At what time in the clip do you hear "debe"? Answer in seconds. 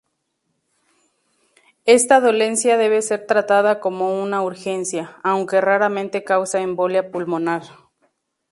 2.75-3.03